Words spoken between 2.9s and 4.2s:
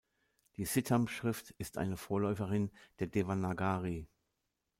der Devanagari.